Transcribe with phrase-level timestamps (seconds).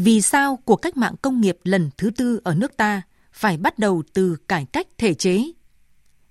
[0.00, 3.02] Vì sao cuộc cách mạng công nghiệp lần thứ tư ở nước ta
[3.32, 5.44] phải bắt đầu từ cải cách thể chế?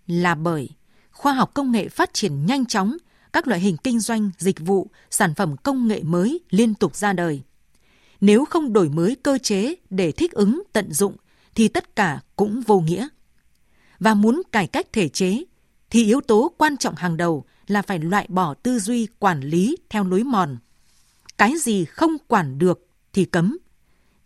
[0.07, 0.69] Là bởi
[1.11, 2.97] khoa học công nghệ phát triển nhanh chóng,
[3.33, 7.13] các loại hình kinh doanh, dịch vụ, sản phẩm công nghệ mới liên tục ra
[7.13, 7.41] đời.
[8.21, 11.15] Nếu không đổi mới cơ chế để thích ứng tận dụng
[11.55, 13.07] thì tất cả cũng vô nghĩa.
[13.99, 15.43] Và muốn cải cách thể chế
[15.89, 19.77] thì yếu tố quan trọng hàng đầu là phải loại bỏ tư duy quản lý
[19.89, 20.57] theo lối mòn.
[21.37, 22.86] Cái gì không quản được
[23.17, 23.57] thì cấm.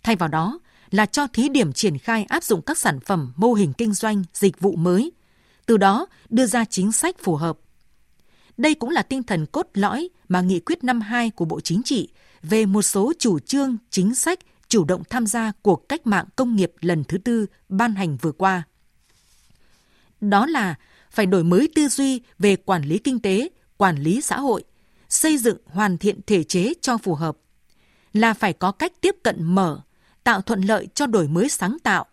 [0.03, 3.53] Thay vào đó là cho thí điểm triển khai áp dụng các sản phẩm mô
[3.53, 5.11] hình kinh doanh, dịch vụ mới,
[5.65, 7.57] từ đó đưa ra chính sách phù hợp.
[8.57, 11.83] Đây cũng là tinh thần cốt lõi mà nghị quyết năm 2 của Bộ Chính
[11.83, 12.09] trị
[12.41, 16.55] về một số chủ trương, chính sách chủ động tham gia cuộc cách mạng công
[16.55, 18.63] nghiệp lần thứ tư ban hành vừa qua.
[20.21, 20.75] Đó là
[21.11, 24.63] phải đổi mới tư duy về quản lý kinh tế, quản lý xã hội,
[25.09, 27.37] xây dựng hoàn thiện thể chế cho phù hợp,
[28.13, 29.81] là phải có cách tiếp cận mở,
[30.23, 32.05] tạo thuận lợi cho đổi mới sáng tạo,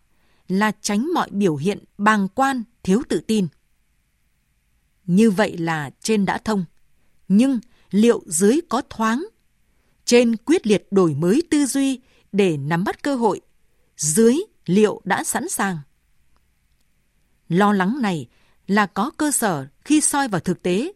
[0.48, 3.46] là tránh mọi biểu hiện bàng quan, thiếu tự tin.
[5.07, 6.65] Như vậy là trên đã thông,
[7.29, 9.27] nhưng liệu dưới có thoáng?
[10.05, 12.01] Trên quyết liệt đổi mới tư duy
[12.33, 13.40] để nắm bắt cơ hội,
[13.96, 15.79] dưới liệu đã sẵn sàng?
[17.49, 18.29] Lo lắng này
[18.66, 20.93] là có cơ sở khi soi vào thực tế.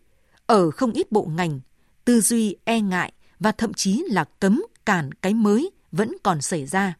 [0.46, 1.60] Ở không ít bộ ngành,
[2.04, 6.66] tư duy e ngại và thậm chí là cấm cản cái mới vẫn còn xảy
[6.66, 6.96] ra.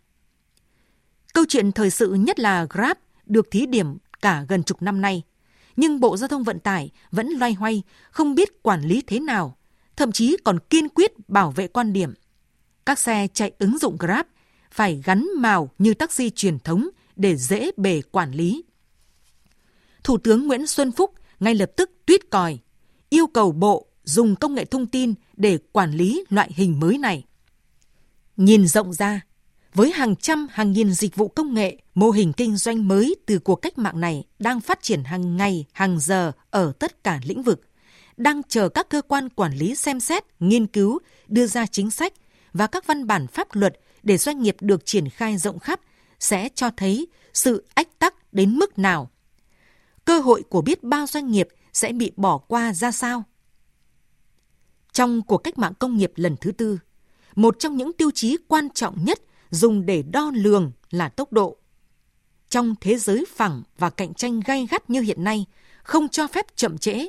[1.35, 5.23] Câu chuyện thời sự nhất là Grab được thí điểm cả gần chục năm nay,
[5.77, 9.57] nhưng Bộ Giao thông Vận tải vẫn loay hoay, không biết quản lý thế nào,
[9.97, 12.15] thậm chí còn kiên quyết bảo vệ quan điểm.
[12.87, 14.27] Các xe chạy ứng dụng Grab
[14.71, 18.65] phải gắn màu như taxi truyền thống để dễ bề quản lý.
[20.05, 22.59] Thủ tướng Nguyễn Xuân Phúc ngay lập tức tuyết còi,
[23.09, 27.25] yêu cầu Bộ dùng công nghệ thông tin để quản lý loại hình mới này.
[28.43, 29.21] Nhìn rộng ra,
[29.75, 33.39] với hàng trăm hàng nghìn dịch vụ công nghệ, mô hình kinh doanh mới từ
[33.39, 37.43] cuộc cách mạng này đang phát triển hàng ngày, hàng giờ ở tất cả lĩnh
[37.43, 37.61] vực,
[38.17, 40.99] đang chờ các cơ quan quản lý xem xét, nghiên cứu,
[41.29, 42.13] đưa ra chính sách
[42.53, 45.81] và các văn bản pháp luật để doanh nghiệp được triển khai rộng khắp
[46.21, 49.11] sẽ cho thấy sự ách tắc đến mức nào
[50.05, 53.25] cơ hội của biết bao doanh nghiệp sẽ bị bỏ qua ra sao?
[54.93, 56.79] Trong cuộc cách mạng công nghiệp lần thứ tư,
[57.35, 59.21] một trong những tiêu chí quan trọng nhất
[59.51, 61.57] dùng để đo lường là tốc độ.
[62.49, 65.47] Trong thế giới phẳng và cạnh tranh gay gắt như hiện nay,
[65.83, 67.09] không cho phép chậm trễ.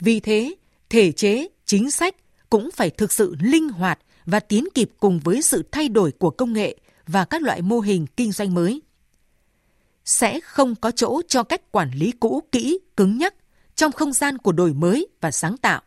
[0.00, 0.54] Vì thế,
[0.88, 2.14] thể chế, chính sách
[2.50, 6.30] cũng phải thực sự linh hoạt và tiến kịp cùng với sự thay đổi của
[6.30, 6.76] công nghệ
[7.06, 8.82] và các loại mô hình kinh doanh mới
[10.06, 13.34] sẽ không có chỗ cho cách quản lý cũ kỹ, cứng nhắc
[13.74, 15.82] trong không gian của đổi mới và sáng tạo.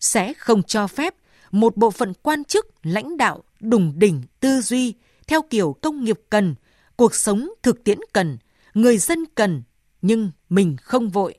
[0.00, 1.14] Sẽ không cho phép
[1.50, 4.94] một bộ phận quan chức, lãnh đạo đùng đỉnh tư duy
[5.26, 6.54] theo kiểu công nghiệp cần,
[6.96, 8.38] cuộc sống thực tiễn cần,
[8.74, 9.62] người dân cần,
[10.02, 11.34] nhưng mình không vội.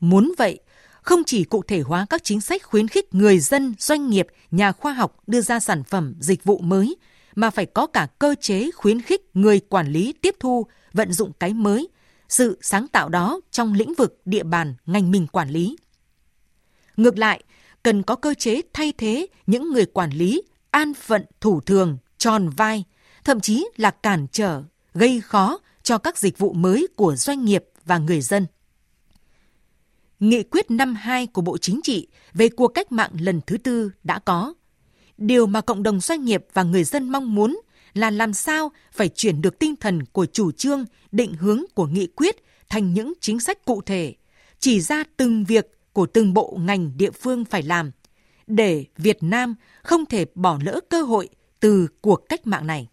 [0.00, 0.60] Muốn vậy,
[1.02, 4.72] không chỉ cụ thể hóa các chính sách khuyến khích người dân, doanh nghiệp, nhà
[4.72, 6.96] khoa học đưa ra sản phẩm, dịch vụ mới
[7.34, 11.32] mà phải có cả cơ chế khuyến khích người quản lý tiếp thu, vận dụng
[11.38, 11.88] cái mới,
[12.28, 15.76] sự sáng tạo đó trong lĩnh vực địa bàn ngành mình quản lý.
[16.96, 17.42] Ngược lại,
[17.82, 22.50] cần có cơ chế thay thế những người quản lý an phận thủ thường, tròn
[22.56, 22.84] vai,
[23.24, 24.62] thậm chí là cản trở,
[24.94, 28.46] gây khó cho các dịch vụ mới của doanh nghiệp và người dân.
[30.20, 33.90] Nghị quyết năm 2 của Bộ Chính trị về cuộc cách mạng lần thứ tư
[34.04, 34.54] đã có
[35.18, 37.60] điều mà cộng đồng doanh nghiệp và người dân mong muốn
[37.94, 42.06] là làm sao phải chuyển được tinh thần của chủ trương, định hướng của nghị
[42.06, 42.36] quyết
[42.68, 44.14] thành những chính sách cụ thể,
[44.58, 47.90] chỉ ra từng việc của từng bộ ngành địa phương phải làm,
[48.46, 51.28] để Việt Nam không thể bỏ lỡ cơ hội
[51.60, 52.88] từ cuộc cách mạng này.